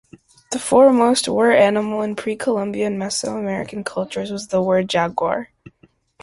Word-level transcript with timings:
The 0.49 0.57
foremost 0.57 1.27
were-animal 1.29 2.01
in 2.01 2.15
pre-Columbian 2.15 2.97
Mesoamerican 2.97 3.85
cultures 3.85 4.31
was 4.31 4.47
the 4.47 4.59
were-jaguar. 4.59 5.49